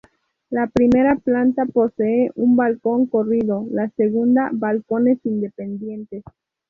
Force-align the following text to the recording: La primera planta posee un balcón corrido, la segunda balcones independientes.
La 0.49 0.65
primera 0.65 1.15
planta 1.17 1.67
posee 1.67 2.31
un 2.33 2.55
balcón 2.55 3.05
corrido, 3.05 3.67
la 3.69 3.87
segunda 3.91 4.49
balcones 4.51 5.19
independientes. 5.27 6.23